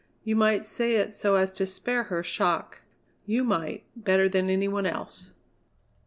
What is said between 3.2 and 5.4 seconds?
you might, better than any one else!"